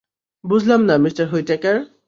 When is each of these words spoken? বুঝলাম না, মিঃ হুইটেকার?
বুঝলাম 0.43 0.81
না, 0.85 0.95
মিঃ 0.97 1.13
হুইটেকার? 1.31 1.77